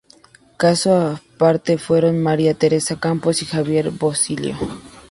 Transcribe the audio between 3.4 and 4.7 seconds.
y Javier Basilio.